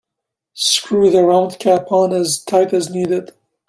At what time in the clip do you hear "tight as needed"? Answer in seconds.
2.43-3.33